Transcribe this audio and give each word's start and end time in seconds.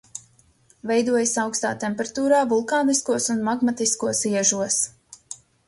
Veidojas 0.91 1.33
augstā 1.43 1.73
temperatūrā 1.83 2.41
vulkāniskos 2.55 3.29
un 3.37 3.47
magmatiskos 3.51 4.25
iežos. 4.33 4.83